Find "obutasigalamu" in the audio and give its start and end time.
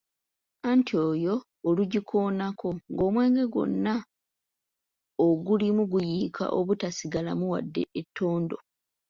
6.59-7.45